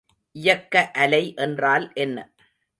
[0.35, 2.17] இயக்க அலை என்றால் என்ன?